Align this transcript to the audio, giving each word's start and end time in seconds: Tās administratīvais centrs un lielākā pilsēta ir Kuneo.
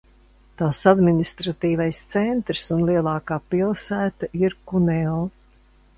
Tās 0.61 0.79
administratīvais 0.91 1.99
centrs 2.15 2.65
un 2.77 2.83
lielākā 2.89 3.37
pilsēta 3.53 4.31
ir 4.43 4.57
Kuneo. 4.73 5.21